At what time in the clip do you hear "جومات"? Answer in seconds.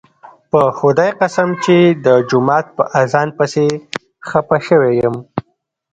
2.29-2.65